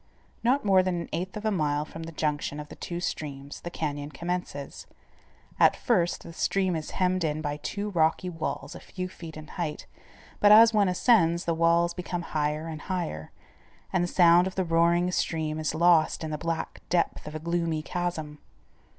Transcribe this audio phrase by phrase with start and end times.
[0.43, 3.61] Not more than an eighth of a mile from the junction of the two streams
[3.61, 4.87] the canyon commences.
[5.59, 9.45] At first, the stream is hemmed in by two rocky walls a few feet in
[9.47, 9.85] height,
[10.39, 13.31] but as one ascends, the walls become higher and higher,
[13.93, 17.39] and the sound of the roaring stream is lost in the black depth of a
[17.39, 18.39] gloomy chasm.